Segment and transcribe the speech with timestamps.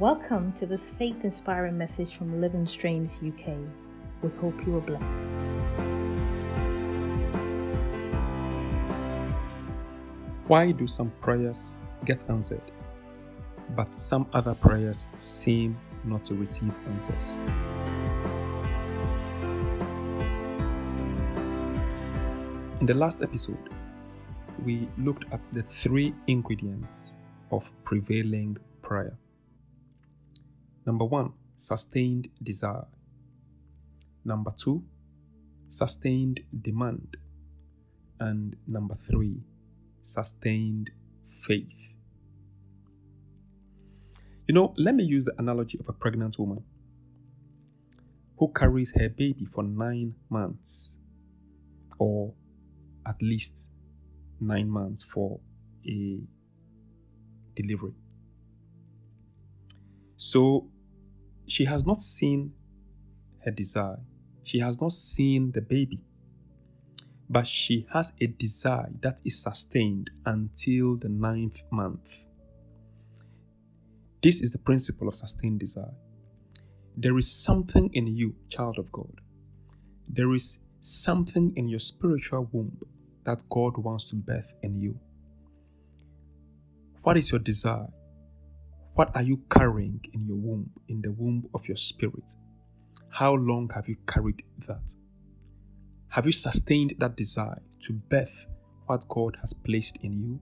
[0.00, 3.54] Welcome to this faith inspiring message from Living Streams UK.
[4.22, 5.30] We hope you are blessed.
[10.48, 12.72] Why do some prayers get answered,
[13.76, 17.38] but some other prayers seem not to receive answers?
[22.80, 23.70] In the last episode,
[24.64, 27.14] we looked at the three ingredients
[27.52, 29.16] of prevailing prayer.
[30.86, 32.86] Number one, sustained desire.
[34.24, 34.84] Number two,
[35.68, 37.16] sustained demand.
[38.20, 39.42] And number three,
[40.02, 40.90] sustained
[41.40, 41.68] faith.
[44.46, 46.64] You know, let me use the analogy of a pregnant woman
[48.38, 50.98] who carries her baby for nine months,
[51.98, 52.34] or
[53.06, 53.70] at least
[54.40, 55.40] nine months for
[55.86, 56.20] a
[57.56, 57.94] delivery.
[60.16, 60.68] So
[61.46, 62.52] she has not seen
[63.44, 64.00] her desire,
[64.42, 66.00] she has not seen the baby,
[67.28, 72.24] but she has a desire that is sustained until the ninth month.
[74.22, 75.94] This is the principle of sustained desire.
[76.96, 79.20] There is something in you, child of God.
[80.08, 82.78] There is something in your spiritual womb
[83.24, 84.98] that God wants to birth in you.
[87.02, 87.88] What is your desire?
[88.94, 92.34] What are you carrying in your womb, in the womb of your spirit?
[93.08, 94.94] How long have you carried that?
[96.08, 98.46] Have you sustained that desire to birth
[98.86, 100.40] what God has placed in you?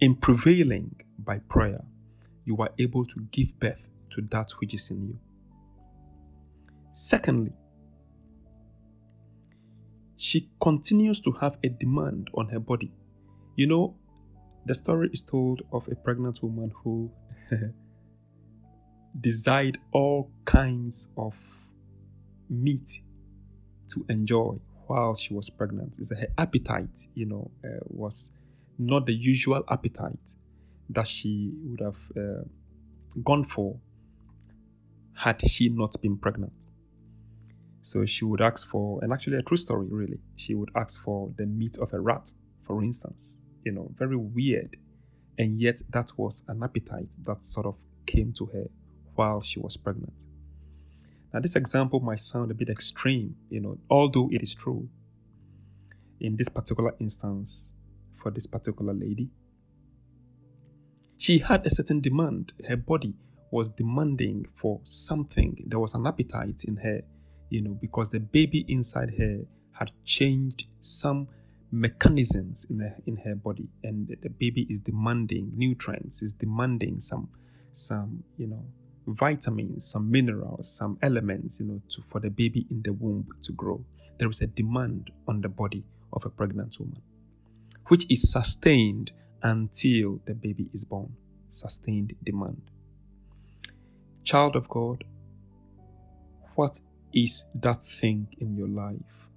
[0.00, 1.82] In prevailing by prayer,
[2.44, 5.18] you are able to give birth to that which is in you.
[6.92, 7.52] Secondly,
[10.16, 12.92] she continues to have a demand on her body.
[13.56, 13.96] You know,
[14.66, 17.10] the story is told of a pregnant woman who
[19.20, 21.36] desired all kinds of
[22.48, 23.00] meat
[23.88, 25.96] to enjoy while she was pregnant.
[25.98, 28.32] Is that her appetite, you know, uh, was
[28.78, 30.34] not the usual appetite
[30.90, 32.44] that she would have uh,
[33.22, 33.78] gone for
[35.14, 36.52] had she not been pregnant.
[37.82, 40.18] So she would ask for, and actually a true story, really.
[40.36, 42.32] She would ask for the meat of a rat,
[42.62, 43.42] for instance.
[43.64, 44.76] You know, very weird.
[45.38, 47.76] And yet that was an appetite that sort of
[48.06, 48.66] came to her
[49.14, 50.24] while she was pregnant.
[51.32, 54.88] Now, this example might sound a bit extreme, you know, although it is true.
[56.20, 57.72] In this particular instance,
[58.14, 59.30] for this particular lady,
[61.18, 62.52] she had a certain demand.
[62.68, 63.14] Her body
[63.50, 65.64] was demanding for something.
[65.66, 67.02] There was an appetite in her
[67.54, 69.40] you know, because the baby inside her
[69.72, 71.28] had changed some
[71.74, 73.68] mechanisms in her, in her body.
[73.82, 77.28] And the baby is demanding nutrients is demanding some
[77.72, 78.64] some you know
[79.06, 83.52] vitamins some minerals some elements you know to for the baby in the womb to
[83.52, 83.84] grow.
[84.18, 87.02] There is a demand on the body of a pregnant woman
[87.88, 89.10] which is sustained
[89.42, 91.16] until the baby is born.
[91.50, 92.62] Sustained demand.
[94.22, 95.04] Child of god
[96.54, 96.80] what
[97.12, 99.28] is that thing in your life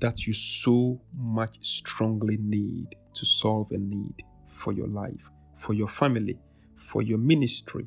[0.00, 5.88] that you so much strongly need to solve a need for your life, for your
[5.88, 6.38] family,
[6.76, 7.86] for your ministry?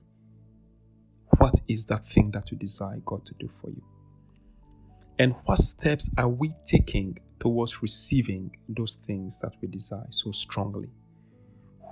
[1.37, 3.83] What is that thing that you desire God to do for you?
[5.17, 10.89] And what steps are we taking towards receiving those things that we desire so strongly?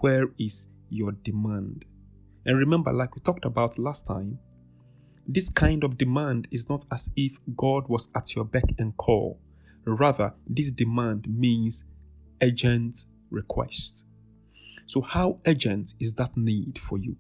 [0.02, 1.86] Where is your demand?
[2.46, 4.40] And remember, like we talked about last time,
[5.28, 9.40] this kind of demand is not as if God was at your beck and call.
[9.86, 11.84] Rather, this demand means
[12.42, 14.06] urgent request.
[14.86, 17.16] So, how urgent is that need for you?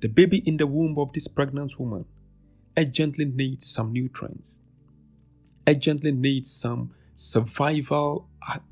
[0.00, 2.06] The baby in the womb of this pregnant woman
[2.76, 4.62] urgently needs some nutrients,
[5.66, 8.28] urgently needs some survival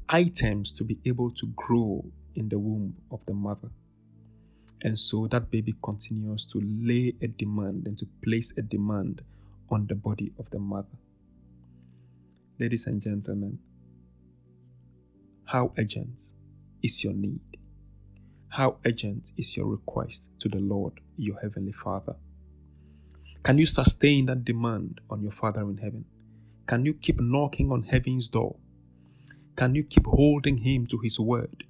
[0.08, 2.04] items to be able to grow
[2.34, 3.68] in the womb of the mother.
[4.82, 9.22] And so that baby continues to lay a demand and to place a demand
[9.70, 10.96] on the body of the mother.
[12.60, 13.60] Ladies and gentlemen,
[15.44, 16.32] how urgent
[16.82, 17.38] is your need?
[18.48, 22.16] How urgent is your request to the Lord, your Heavenly Father?
[23.44, 26.04] Can you sustain that demand on your Father in heaven?
[26.66, 28.56] Can you keep knocking on heaven's door?
[29.54, 31.62] Can you keep holding Him to His word?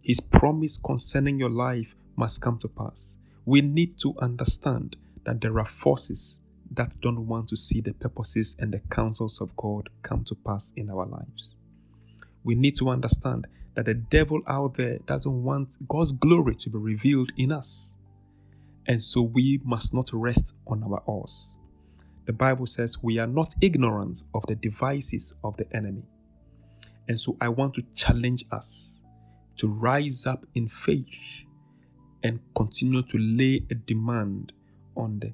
[0.00, 3.18] His promise concerning your life must come to pass.
[3.44, 6.39] We need to understand that there are forces
[6.70, 10.72] that don't want to see the purposes and the counsels of God come to pass
[10.76, 11.58] in our lives.
[12.44, 16.78] We need to understand that the devil out there doesn't want God's glory to be
[16.78, 17.96] revealed in us.
[18.86, 21.58] And so we must not rest on our oars.
[22.26, 26.04] The Bible says we are not ignorant of the devices of the enemy.
[27.08, 29.00] And so I want to challenge us
[29.56, 31.44] to rise up in faith
[32.22, 34.52] and continue to lay a demand
[34.96, 35.32] on the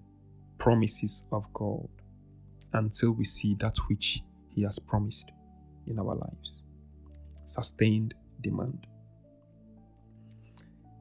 [0.66, 1.88] promises of God
[2.72, 5.30] until we see that which He has promised
[5.86, 6.62] in our lives.
[7.44, 8.84] Sustained demand.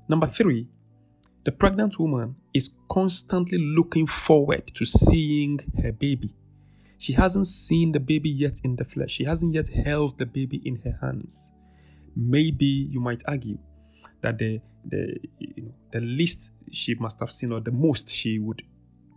[0.07, 0.67] Number three,
[1.45, 6.31] the pregnant woman is constantly looking forward to seeing her baby.
[7.00, 9.13] She hasn't seen the baby yet in the flesh.
[9.13, 11.51] She hasn't yet held the baby in her hands.
[12.15, 13.57] Maybe you might argue
[14.21, 18.38] that the the you know, the least she must have seen or the most she
[18.38, 18.61] would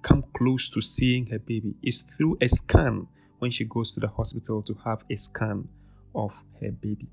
[0.08, 3.06] come close to seeing her baby is through a scan
[3.40, 5.68] when she goes to the hospital to have a scan
[6.14, 7.08] of her baby.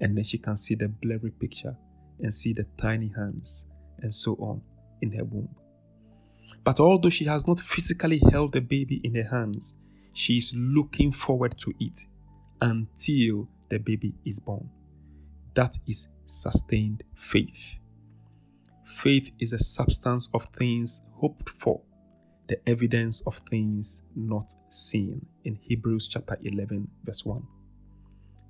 [0.00, 1.76] And then she can see the blurry picture
[2.20, 3.66] and see the tiny hands
[4.00, 4.62] and so on
[5.02, 5.48] in her womb.
[6.64, 9.76] But although she has not physically held the baby in her hands,
[10.12, 12.06] she is looking forward to it
[12.60, 14.68] until the baby is born.
[15.54, 17.78] That is sustained faith.
[18.86, 21.80] Faith is a substance of things hoped for,
[22.52, 25.24] the evidence of things not seen.
[25.46, 27.42] In Hebrews chapter 11, verse 1.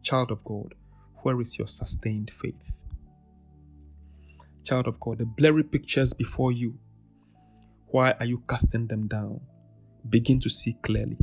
[0.02, 0.74] Child of God,
[1.18, 2.80] where is your sustained faith?
[4.64, 6.76] Child of God, the blurry pictures before you,
[7.92, 9.40] why are you casting them down?
[10.08, 11.18] Begin to see clearly.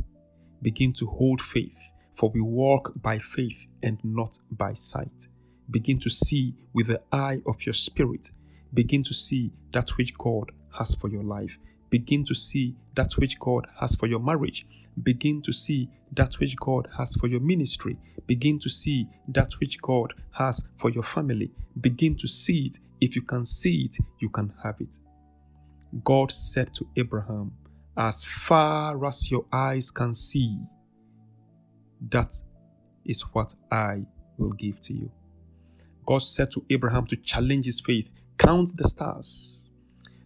[0.62, 5.28] Begin to hold faith, for we walk by faith and not by sight.
[5.70, 8.30] Begin to see with the eye of your spirit.
[8.72, 11.58] Begin to see that which God has for your life.
[11.90, 14.66] Begin to see that which God has for your marriage.
[15.02, 17.96] Begin to see that which God has for your ministry.
[18.26, 21.50] Begin to see that which God has for your family.
[21.80, 22.78] Begin to see it.
[23.00, 24.98] If you can see it, you can have it.
[26.04, 27.52] God said to Abraham,
[27.96, 30.58] As far as your eyes can see,
[32.10, 32.32] that
[33.04, 34.02] is what I
[34.38, 35.10] will give to you.
[36.06, 39.70] God said to Abraham to challenge his faith Count the stars,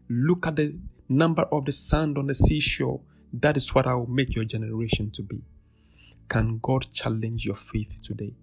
[0.09, 0.79] look at the
[1.15, 3.01] number of the sand on the seashore.
[3.33, 5.43] That is what I will make your generation to be.
[6.29, 8.35] Can God challenge your faith today?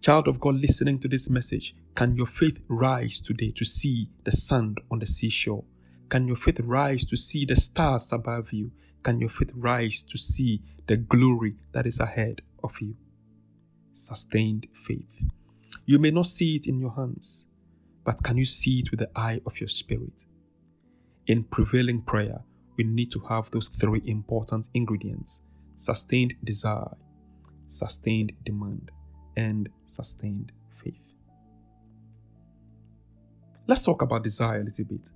[0.00, 4.32] Child of God listening to this message, can your faith rise today to see the
[4.32, 5.64] sand on the seashore?
[6.10, 8.70] Can your faith rise to see the stars above you?
[9.02, 12.96] Can your faith rise to see the glory that is ahead of you?
[13.94, 15.30] Sustained faith.
[15.86, 17.46] You may not see it in your hands,
[18.04, 20.24] but can you see it with the eye of your spirit?
[21.26, 22.42] In prevailing prayer,
[22.76, 25.42] we need to have those three important ingredients
[25.76, 26.94] sustained desire,
[27.66, 28.90] sustained demand,
[29.36, 30.94] and sustained faith.
[33.66, 35.10] Let's talk about desire a little bit.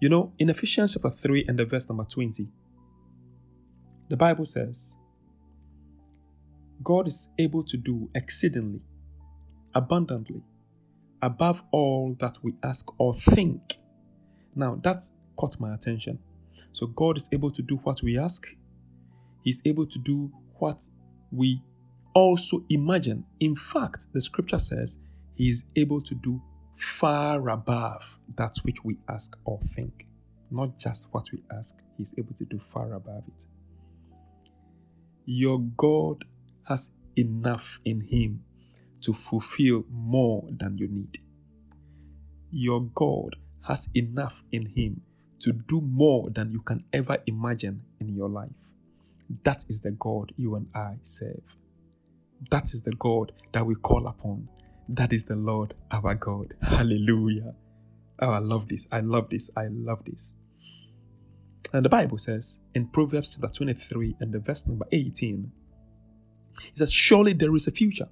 [0.00, 2.48] You know, in Ephesians chapter 3 and the verse number 20,
[4.08, 4.94] the Bible says,
[6.82, 8.80] God is able to do exceedingly,
[9.74, 10.42] abundantly,
[11.22, 13.75] above all that we ask or think.
[14.56, 15.02] Now, that
[15.36, 16.18] caught my attention.
[16.72, 18.46] So, God is able to do what we ask,
[19.42, 20.82] He's able to do what
[21.30, 21.62] we
[22.14, 23.24] also imagine.
[23.38, 24.98] In fact, the scripture says
[25.34, 26.42] He is able to do
[26.74, 30.06] far above that which we ask or think.
[30.50, 33.44] Not just what we ask, He's able to do far above it.
[35.26, 36.24] Your God
[36.64, 38.44] has enough in Him
[39.02, 41.18] to fulfill more than you need.
[42.50, 43.36] Your God
[43.66, 45.02] has enough in Him
[45.40, 48.50] to do more than you can ever imagine in your life.
[49.44, 51.56] That is the God you and I serve.
[52.50, 54.48] That is the God that we call upon.
[54.88, 56.54] That is the Lord our God.
[56.62, 57.54] Hallelujah.
[58.20, 58.86] Oh, I love this.
[58.92, 59.50] I love this.
[59.56, 60.34] I love this.
[61.72, 65.50] And the Bible says in Proverbs chapter 23 and the verse number 18,
[66.68, 68.08] it says, Surely there is a future.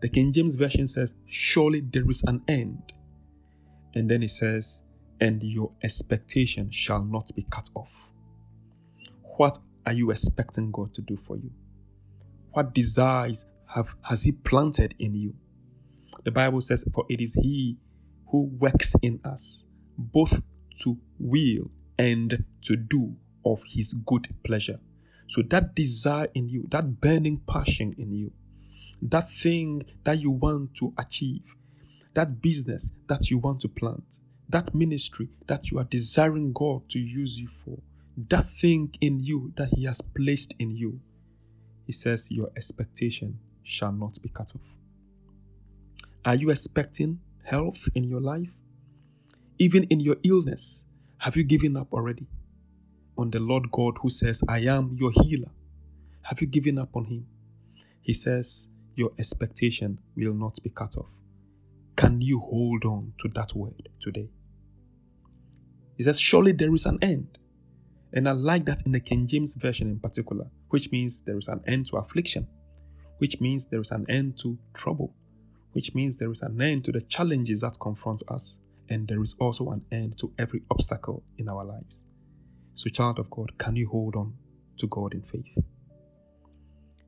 [0.00, 2.92] The King James Version says, Surely there is an end.
[3.94, 4.82] And then it says,
[5.20, 7.92] And your expectation shall not be cut off.
[9.36, 11.50] What are you expecting God to do for you?
[12.52, 15.34] What desires have has He planted in you?
[16.24, 17.78] The Bible says, For it is He
[18.30, 20.40] who works in us, both
[20.80, 24.80] to will and to do of His good pleasure.
[25.28, 28.32] So that desire in you, that burning passion in you,
[29.02, 31.54] that thing that you want to achieve,
[32.14, 36.98] that business that you want to plant, that ministry that you are desiring God to
[36.98, 37.78] use you for,
[38.28, 41.00] that thing in you that He has placed in you,
[41.86, 44.62] He says, Your expectation shall not be cut off.
[46.24, 48.50] Are you expecting health in your life?
[49.58, 50.86] Even in your illness,
[51.18, 52.26] have you given up already
[53.16, 55.50] on the Lord God who says, I am your healer?
[56.22, 57.26] Have you given up on him?
[58.00, 61.10] He says, Your expectation will not be cut off.
[61.96, 64.28] Can you hold on to that word today?
[65.96, 67.38] He says, Surely there is an end.
[68.12, 71.48] And I like that in the King James Version in particular, which means there is
[71.48, 72.46] an end to affliction,
[73.18, 75.14] which means there is an end to trouble,
[75.72, 78.58] which means there is an end to the challenges that confront us,
[78.88, 82.04] and there is also an end to every obstacle in our lives.
[82.76, 84.34] So, child of God, can you hold on
[84.78, 85.46] to God in faith?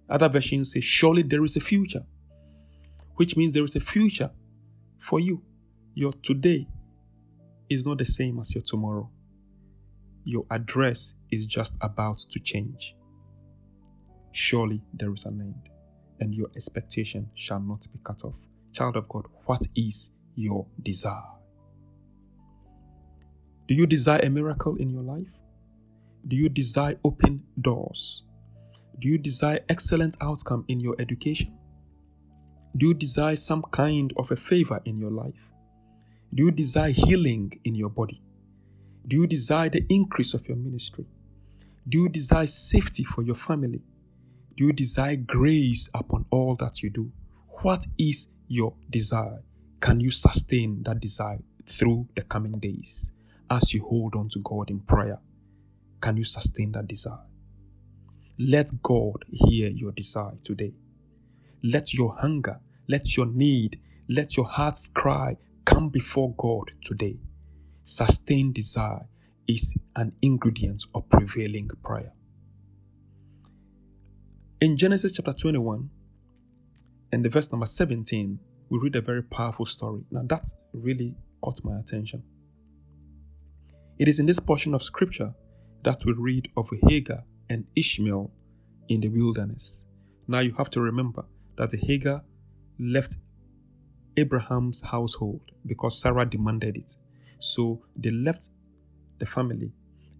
[0.08, 2.04] Other versions say, Surely there is a future,
[3.16, 4.30] which means there is a future
[4.98, 5.42] for you.
[5.94, 6.68] Your today
[7.70, 9.10] is not the same as your tomorrow.
[10.24, 12.94] Your address is just about to change.
[14.32, 15.70] Surely there is an end,
[16.20, 18.34] and your expectation shall not be cut off.
[18.72, 21.22] Child of God, what is your desire?
[23.68, 25.26] Do you desire a miracle in your life?
[26.28, 28.24] Do you desire open doors?
[28.98, 31.56] Do you desire excellent outcome in your education?
[32.76, 35.50] Do you desire some kind of a favor in your life?
[36.34, 38.20] Do you desire healing in your body?
[39.06, 41.06] Do you desire the increase of your ministry?
[41.88, 43.80] Do you desire safety for your family?
[44.56, 47.12] Do you desire grace upon all that you do?
[47.62, 49.42] What is your desire?
[49.80, 53.12] Can you sustain that desire through the coming days
[53.48, 55.20] as you hold on to God in prayer?
[56.02, 57.24] Can you sustain that desire?
[58.38, 60.74] Let God hear your desire today.
[61.62, 67.18] Let your hunger let your need, let your heart's cry come before God today.
[67.82, 69.06] Sustained desire
[69.48, 72.12] is an ingredient of prevailing prayer.
[74.60, 75.90] In Genesis chapter 21
[77.12, 78.38] and the verse number 17,
[78.68, 80.02] we read a very powerful story.
[80.10, 82.22] Now, that really caught my attention.
[83.98, 85.34] It is in this portion of scripture
[85.84, 88.32] that we read of Hagar and Ishmael
[88.88, 89.84] in the wilderness.
[90.26, 91.24] Now, you have to remember
[91.56, 92.22] that the Hagar
[92.78, 93.16] left
[94.16, 96.96] Abraham's household because Sarah demanded it.
[97.38, 98.48] So they left
[99.18, 99.72] the family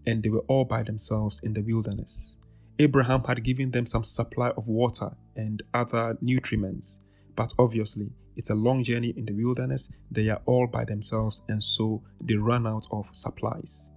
[0.06, 2.36] and they were all by themselves in the wilderness.
[2.78, 7.00] Abraham had given them some supply of water and other nutriments,
[7.34, 9.88] but obviously it's a long journey in the wilderness.
[10.10, 13.90] They are all by themselves, and so they ran out of supplies.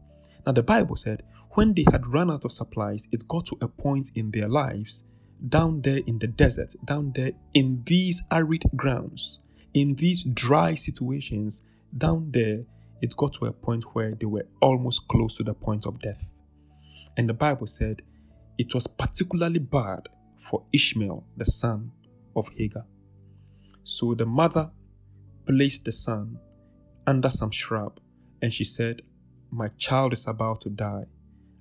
[0.46, 3.68] Now, the Bible said when they had run out of supplies, it got to a
[3.68, 5.04] point in their lives
[5.48, 9.40] down there in the desert, down there in these arid grounds,
[9.74, 11.64] in these dry situations,
[11.98, 12.64] down there,
[13.02, 16.32] it got to a point where they were almost close to the point of death.
[17.16, 18.02] And the Bible said
[18.58, 21.92] it was particularly bad for Ishmael, the son
[22.36, 22.86] of Hagar.
[23.84, 24.72] So the mother
[25.48, 26.40] placed the son
[27.08, 28.00] under some shrub
[28.42, 29.02] and she said,
[29.52, 31.06] My child is about to die.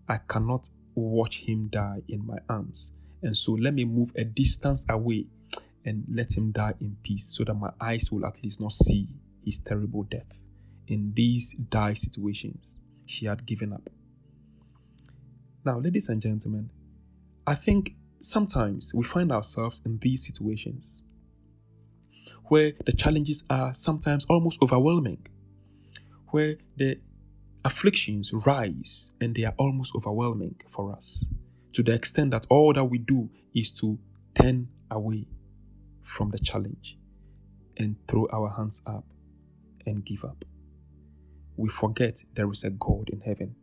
[0.08, 2.92] I cannot watch him die in my arms.
[3.22, 5.26] And so let me move a distance away
[5.84, 9.08] and let him die in peace so that my eyes will at least not see
[9.44, 10.40] his terrible death.
[10.86, 13.88] In these dire situations, she had given up.
[15.64, 16.70] Now, ladies and gentlemen,
[17.46, 21.02] I think sometimes we find ourselves in these situations
[22.44, 25.26] where the challenges are sometimes almost overwhelming,
[26.28, 26.98] where the
[27.64, 31.28] afflictions rise and they are almost overwhelming for us
[31.78, 33.96] to the extent that all that we do is to
[34.34, 35.24] turn away
[36.02, 36.98] from the challenge
[37.76, 39.04] and throw our hands up
[39.86, 40.44] and give up.
[41.56, 43.54] We forget there is a God in heaven,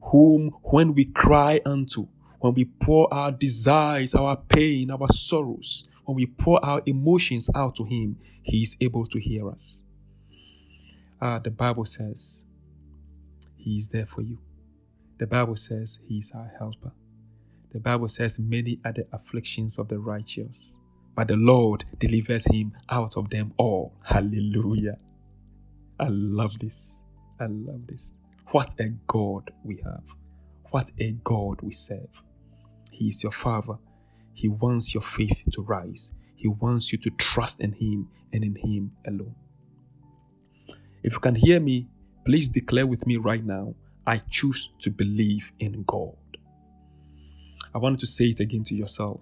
[0.00, 2.06] whom when we cry unto,
[2.38, 7.74] when we pour our desires, our pain, our sorrows, when we pour our emotions out
[7.74, 9.82] to Him, He is able to hear us.
[11.20, 12.46] Uh, the Bible says
[13.56, 14.38] He is there for you.
[15.18, 16.92] The Bible says He is our helper.
[17.74, 20.76] The Bible says, Many are the afflictions of the righteous,
[21.16, 23.92] but the Lord delivers him out of them all.
[24.04, 24.96] Hallelujah.
[25.98, 27.00] I love this.
[27.40, 28.16] I love this.
[28.52, 30.04] What a God we have.
[30.70, 32.22] What a God we serve.
[32.92, 33.74] He is your Father.
[34.34, 36.12] He wants your faith to rise.
[36.36, 39.34] He wants you to trust in Him and in Him alone.
[41.02, 41.88] If you can hear me,
[42.24, 43.74] please declare with me right now
[44.06, 46.14] I choose to believe in God.
[47.74, 49.20] I want to say it again to yourself.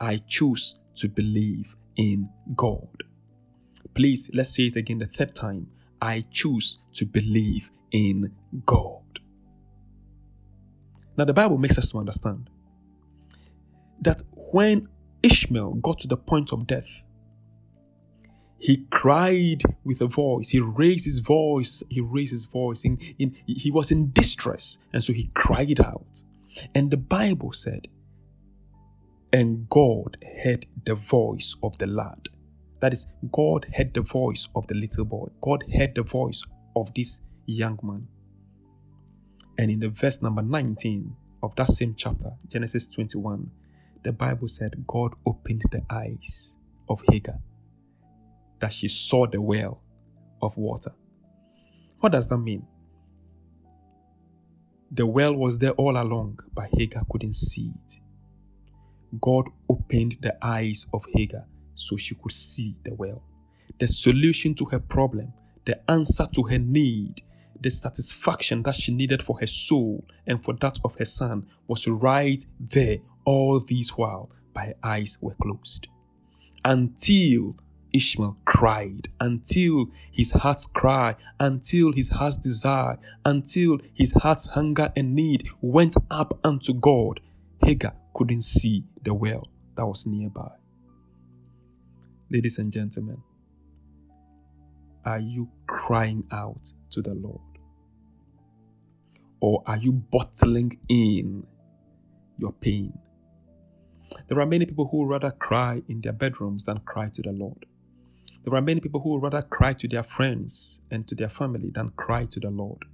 [0.00, 3.04] I choose to believe in God.
[3.94, 5.68] Please, let's say it again the third time.
[6.00, 8.32] I choose to believe in
[8.66, 9.02] God.
[11.16, 12.50] Now, the Bible makes us to understand
[14.00, 14.88] that when
[15.22, 17.04] Ishmael got to the point of death,
[18.58, 20.50] he cried with a voice.
[20.50, 21.82] He raised his voice.
[21.88, 22.84] He raised his voice.
[22.84, 24.78] In, in, he was in distress.
[24.92, 26.22] And so he cried out.
[26.74, 27.88] And the Bible said,
[29.32, 32.28] and God heard the voice of the lad.
[32.80, 35.28] That is, God heard the voice of the little boy.
[35.42, 36.42] God heard the voice
[36.76, 38.08] of this young man.
[39.58, 43.50] And in the verse number 19 of that same chapter, Genesis 21,
[44.04, 46.56] the Bible said God opened the eyes
[46.88, 47.38] of Hagar
[48.60, 49.82] that she saw the well
[50.40, 50.92] of water.
[52.00, 52.66] What does that mean?
[54.90, 58.00] The well was there all along, but Hagar couldn't see it.
[59.20, 63.22] God opened the eyes of Hagar so she could see the well.
[63.78, 65.32] The solution to her problem,
[65.64, 67.22] the answer to her need,
[67.60, 71.86] the satisfaction that she needed for her soul and for that of her son was
[71.86, 75.88] right there all this while, but her eyes were closed.
[76.64, 77.56] Until
[77.92, 85.14] Ishmael cried, until his heart's cry, until his heart's desire, until his heart's hunger and
[85.14, 87.20] need went up unto God,
[87.64, 90.50] Hagar couldn't see the well that was nearby.
[92.30, 93.22] Ladies and gentlemen,
[95.04, 97.40] are you crying out to the Lord?
[99.40, 101.46] Or are you bottling in
[102.36, 102.92] your pain?
[104.26, 107.64] There are many people who rather cry in their bedrooms than cry to the Lord.
[108.48, 111.90] There are many people who rather cry to their friends and to their family than
[111.90, 112.86] cry to the Lord.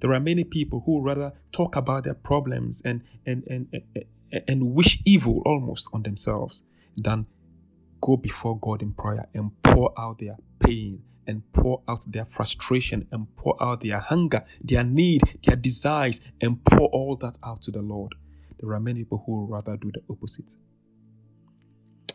[0.00, 4.74] There are many people who rather talk about their problems and, and, and, and, and
[4.74, 6.64] wish evil almost on themselves
[6.96, 7.26] than
[8.00, 13.06] go before God in prayer and pour out their pain and pour out their frustration
[13.12, 17.70] and pour out their hunger, their need, their desires, and pour all that out to
[17.70, 18.16] the Lord.
[18.58, 20.56] There are many people who would rather do the opposite.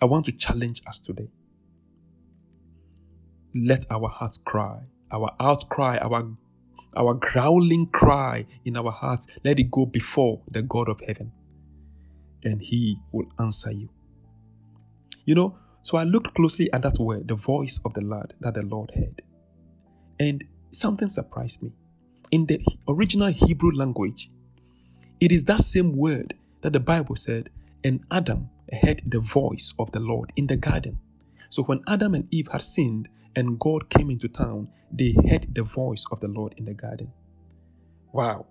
[0.01, 1.29] I want to challenge us today.
[3.53, 4.79] Let our hearts cry,
[5.11, 6.35] our outcry, our
[6.95, 11.31] our growling cry in our hearts, let it go before the God of heaven,
[12.43, 13.89] and He will answer you.
[15.23, 18.55] You know, so I looked closely at that word, the voice of the Lord that
[18.55, 19.21] the Lord heard.
[20.19, 21.71] And something surprised me.
[22.31, 24.29] In the original Hebrew language,
[25.19, 27.49] it is that same word that the Bible said,
[27.83, 28.49] and Adam
[28.81, 30.99] heard the voice of the Lord in the garden.
[31.49, 35.63] So when Adam and Eve had sinned and God came into town, they heard the
[35.63, 37.11] voice of the Lord in the garden.
[38.11, 38.45] Wow,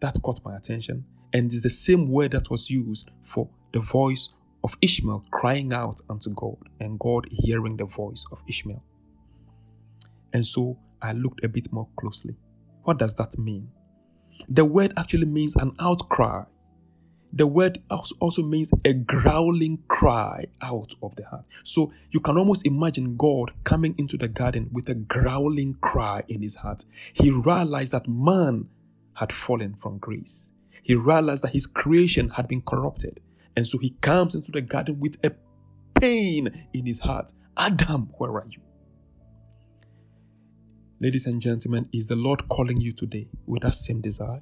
[0.00, 1.04] that caught my attention.
[1.32, 4.28] And it's the same word that was used for the voice
[4.64, 8.82] of Ishmael crying out unto God and God hearing the voice of Ishmael.
[10.32, 12.36] And so I looked a bit more closely.
[12.82, 13.68] What does that mean?
[14.48, 16.44] The word actually means an outcry.
[17.36, 21.44] The word also means a growling cry out of the heart.
[21.64, 26.40] So you can almost imagine God coming into the garden with a growling cry in
[26.40, 26.86] his heart.
[27.12, 28.68] He realized that man
[29.12, 30.50] had fallen from grace.
[30.82, 33.20] He realized that his creation had been corrupted.
[33.54, 35.32] And so he comes into the garden with a
[36.00, 37.32] pain in his heart.
[37.58, 38.62] Adam, where are you?
[41.00, 44.40] Ladies and gentlemen, is the Lord calling you today with that same desire?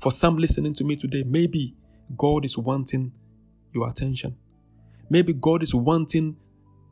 [0.00, 1.74] For some listening to me today, maybe
[2.16, 3.12] God is wanting
[3.72, 4.36] your attention.
[5.10, 6.36] Maybe God is wanting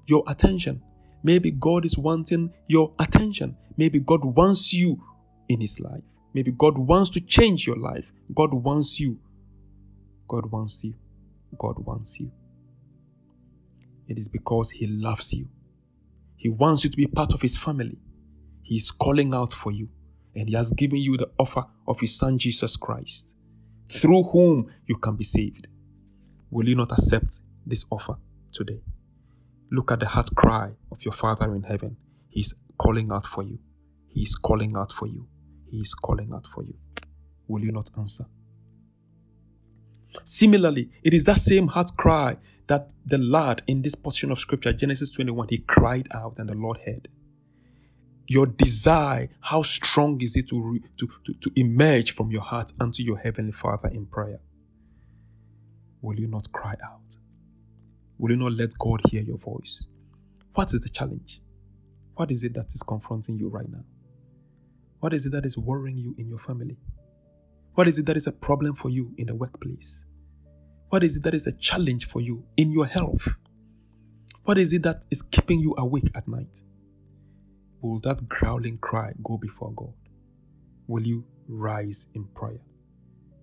[0.06, 0.82] your attention.
[1.22, 3.56] Maybe God is wanting your attention.
[3.76, 5.02] Maybe God wants you
[5.48, 6.02] in His life.
[6.34, 8.12] Maybe God wants to change your life.
[8.34, 9.18] God wants you
[10.30, 10.94] God wants you.
[11.58, 12.30] God wants you.
[14.06, 15.48] It is because He loves you.
[16.36, 17.98] He wants you to be part of His family.
[18.62, 19.88] He is calling out for you,
[20.34, 23.34] and He has given you the offer of His Son Jesus Christ,
[23.88, 25.66] through whom you can be saved.
[26.50, 28.16] Will you not accept this offer
[28.52, 28.80] today?
[29.70, 31.96] Look at the heart cry of your Father in heaven.
[32.28, 33.58] He's calling out for you.
[34.08, 35.28] He is calling out for you.
[35.70, 36.74] He is calling out for you.
[37.46, 38.26] Will you not answer?
[40.24, 44.72] Similarly, it is that same heart cry that the lad in this portion of scripture,
[44.72, 47.08] Genesis 21, he cried out and the Lord heard.
[48.30, 53.02] Your desire, how strong is it to, to, to, to emerge from your heart unto
[53.02, 54.38] your heavenly Father in prayer?
[56.00, 57.16] Will you not cry out?
[58.18, 59.88] Will you not let God hear your voice?
[60.54, 61.42] What is the challenge?
[62.14, 63.82] What is it that is confronting you right now?
[65.00, 66.76] What is it that is worrying you in your family?
[67.74, 70.04] What is it that is a problem for you in the workplace?
[70.90, 73.38] What is it that is a challenge for you in your health?
[74.44, 76.62] What is it that is keeping you awake at night?
[77.82, 79.94] Will that growling cry go before God?
[80.88, 82.60] Will you rise in prayer?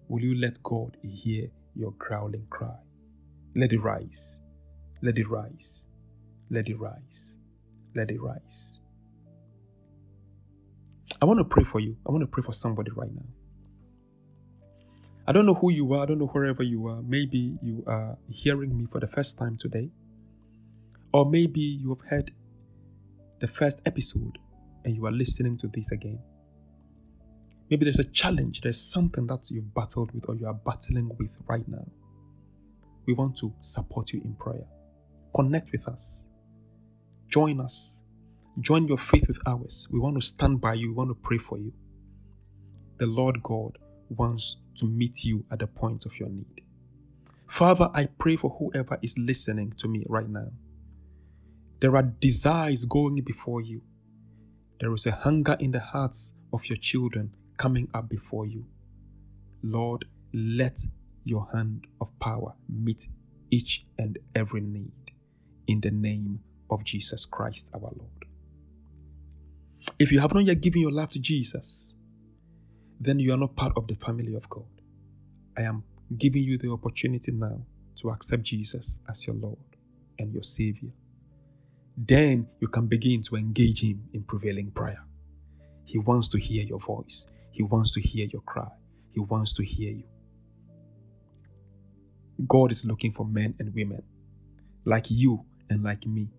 [0.09, 2.77] Will you let God hear your growling cry?
[3.55, 4.41] Let it rise.
[5.01, 5.87] Let it rise.
[6.51, 7.39] Let it rise.
[7.95, 8.79] let it rise.
[11.21, 11.97] I want to pray for you.
[12.07, 13.25] I want to pray for somebody right now.
[15.27, 16.03] I don't know who you are.
[16.03, 17.01] I don't know wherever you are.
[17.03, 19.89] Maybe you are hearing me for the first time today.
[21.13, 22.31] Or maybe you have heard
[23.39, 24.37] the first episode
[24.85, 26.19] and you are listening to this again.
[27.69, 31.31] Maybe there's a challenge, there's something that you've battled with or you are battling with
[31.47, 31.85] right now.
[33.05, 34.65] We want to support you in prayer.
[35.35, 36.29] Connect with us.
[37.27, 38.01] Join us.
[38.59, 39.87] Join your faith with ours.
[39.91, 40.89] We want to stand by you.
[40.89, 41.73] We want to pray for you.
[42.97, 43.77] The Lord God
[44.09, 46.63] wants to meet you at the point of your need.
[47.47, 50.51] Father, I pray for whoever is listening to me right now.
[51.79, 53.81] There are desires going before you.
[54.79, 58.65] There is a hunger in the hearts of your children coming up before you.
[59.61, 60.79] Lord, let
[61.23, 63.07] your hand of power meet
[63.51, 64.91] each and every need
[65.67, 68.25] in the name of Jesus Christ our Lord.
[69.99, 71.95] If you have not yet given your life to Jesus,
[72.99, 74.65] then you are not part of the family of God.
[75.57, 75.83] I am
[76.17, 77.61] giving you the opportunity now
[77.97, 79.57] to accept Jesus as your Lord
[80.19, 80.91] and your Savior.
[81.97, 85.03] Then you can begin to engage Him in prevailing prayer.
[85.83, 88.69] He wants to hear your voice, He wants to hear your cry,
[89.13, 90.03] He wants to hear you.
[92.47, 94.03] God is looking for men and women
[94.85, 96.29] like you and like me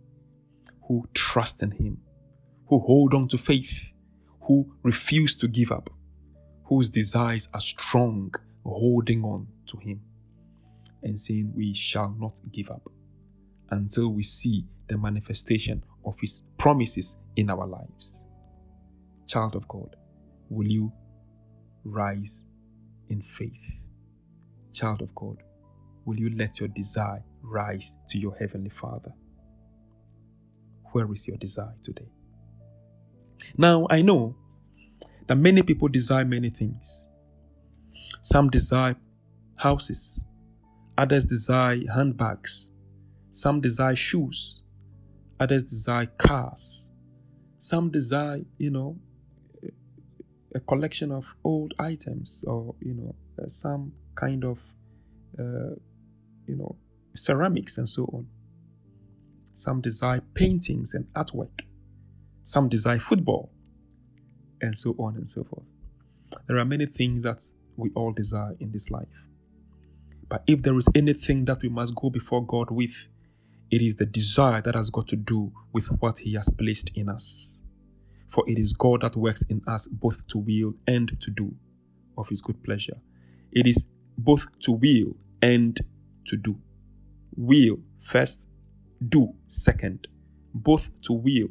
[0.87, 1.99] who trust in Him,
[2.69, 3.91] who hold on to faith,
[4.43, 5.91] who refuse to give up,
[6.67, 8.33] whose desires are strong,
[8.65, 10.03] holding on to Him
[11.03, 12.89] and saying, We shall not give up
[13.71, 18.25] until we see the manifestation of His promises in our lives.
[19.27, 19.97] Child of God,
[20.49, 20.93] will you
[21.85, 22.47] rise
[23.09, 23.83] in faith?
[24.73, 25.43] Child of God,
[26.05, 29.13] will you let your desire rise to your Heavenly Father?
[30.93, 32.09] Where is your desire today?
[33.57, 34.37] Now, I know
[35.27, 37.09] that many people desire many things.
[38.23, 38.97] Some desire
[39.57, 40.25] houses,
[40.97, 42.73] others desire handbags,
[43.33, 44.63] some desire shoes,
[45.41, 46.91] others desire cars,
[47.59, 48.97] some desire, you know,
[50.55, 54.59] a collection of old items or, you know, uh, some kind of,
[55.39, 55.75] uh,
[56.47, 56.77] you know,
[57.15, 58.27] ceramics and so on.
[59.55, 61.63] Some desire paintings and artwork.
[62.45, 63.51] Some desire football
[64.61, 65.67] and so on and so forth.
[66.47, 67.45] There are many things that
[67.77, 69.09] we all desire in this life.
[70.29, 73.09] But if there is anything that we must go before God with,
[73.71, 77.09] it is the desire that has got to do with what He has placed in
[77.09, 77.61] us.
[78.29, 81.55] For it is God that works in us both to will and to do
[82.17, 82.99] of His good pleasure.
[83.53, 85.79] It is both to will and
[86.27, 86.59] to do.
[87.37, 88.49] Will first,
[89.07, 90.09] do second.
[90.55, 91.49] Both to will,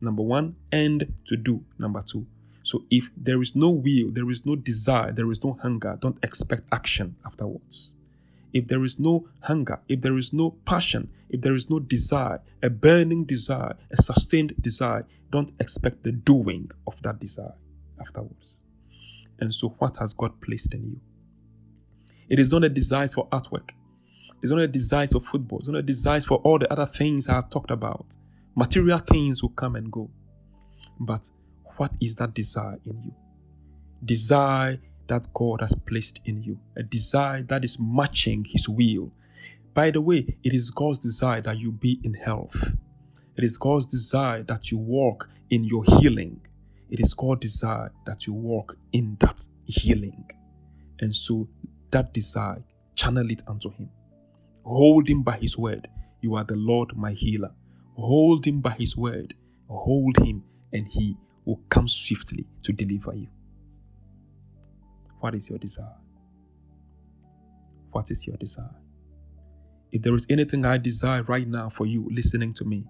[0.00, 2.26] number one, and to do, number two.
[2.64, 6.18] So if there is no will, there is no desire, there is no hunger, don't
[6.22, 7.94] expect action afterwards.
[8.52, 12.40] If there is no hunger, if there is no passion, if there is no desire,
[12.62, 17.54] a burning desire, a sustained desire, don't expect the doing of that desire
[18.00, 18.64] afterwards.
[19.40, 21.00] And so, what has God placed in you?
[22.28, 23.70] It is not a desire for artwork.
[24.42, 25.60] It's not a desire for football.
[25.60, 28.16] It's not a desire for all the other things I have talked about.
[28.54, 30.10] Material things will come and go.
[31.00, 31.28] But
[31.76, 33.14] what is that desire in you?
[34.04, 34.78] Desire
[35.12, 39.12] that God has placed in you, a desire that is matching His will.
[39.74, 42.76] By the way, it is God's desire that you be in health.
[43.36, 46.40] It is God's desire that you walk in your healing.
[46.90, 50.30] It is God's desire that you walk in that healing.
[51.00, 51.46] And so
[51.90, 53.90] that desire, channel it unto Him.
[54.64, 55.88] Hold Him by His word.
[56.22, 57.52] You are the Lord my healer.
[57.96, 59.34] Hold Him by His word.
[59.68, 63.28] Hold Him, and He will come swiftly to deliver you.
[65.22, 65.96] What is your desire?
[67.92, 68.74] What is your desire?
[69.92, 72.84] If there is anything I desire right now for you listening to me,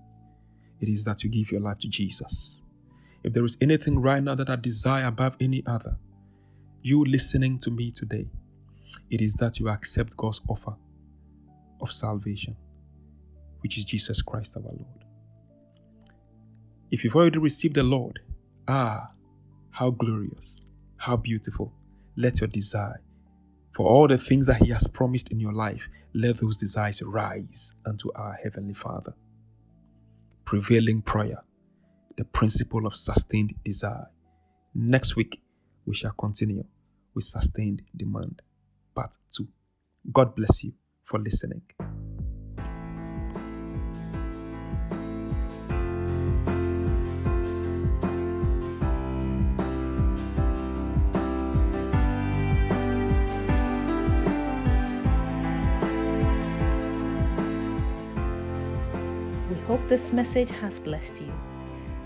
[0.80, 2.62] it is that you give your life to Jesus.
[3.22, 5.98] If there is anything right now that I desire above any other,
[6.82, 8.28] you listening to me today,
[9.10, 10.74] it is that you accept God's offer
[11.82, 12.56] of salvation,
[13.60, 15.04] which is Jesus Christ our Lord.
[16.90, 18.20] If you've already received the Lord,
[18.68, 19.10] Ah,
[19.70, 20.66] how glorious,
[20.96, 21.74] how beautiful.
[22.16, 23.00] Let your desire
[23.72, 27.74] for all the things that He has promised in your life, let those desires rise
[27.86, 29.14] unto our Heavenly Father.
[30.44, 31.42] Prevailing prayer,
[32.18, 34.08] the principle of sustained desire.
[34.74, 35.40] Next week,
[35.86, 36.64] we shall continue
[37.14, 38.42] with sustained demand.
[38.94, 39.48] Part 2.
[40.12, 41.62] God bless you for listening.
[59.82, 61.32] Hope this message has blessed you.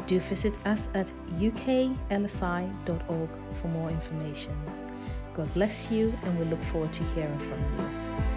[0.07, 4.55] Do visit us at uklsi.org for more information.
[5.35, 8.36] God bless you, and we look forward to hearing from you.